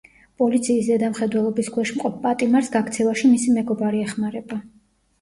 პოლიციის 0.41 0.87
ზედამხედველობის 0.87 1.69
ქვეშ 1.77 1.93
მყოფ 1.99 2.17
პატიმარს 2.25 2.75
გაქცევაში 2.79 3.33
მისი 3.37 3.57
მეგობარი 3.63 4.07
ეხმარება. 4.11 4.65